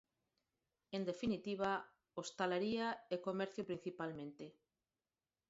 En 0.95 1.01
definitiva, 1.09 1.69
hostalería 2.21 2.87
e 3.13 3.15
comercio 3.27 3.63
principalmente. 3.69 4.45